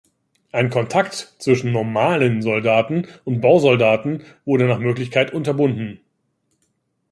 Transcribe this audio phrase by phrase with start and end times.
[0.51, 5.99] Ein Kontakt zwischen „normalen“ Soldaten und Bausoldaten wurde nach Möglichkeit unterbunden.